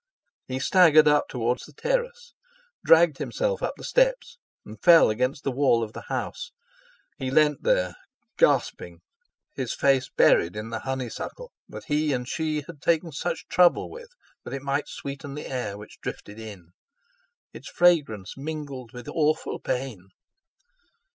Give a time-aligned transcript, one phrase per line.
[0.47, 2.33] He staggered up toward the terrace,
[2.83, 6.49] dragged himself up the steps, and fell against the wall of the house.
[7.19, 7.93] He leaned there
[8.35, 9.01] gasping,
[9.53, 13.91] his face buried in the honey suckle that he and she had taken such trouble
[13.91, 14.09] with
[14.43, 16.71] that it might sweeten the air which drifted in.
[17.53, 20.09] Its fragrance mingled with awful pain.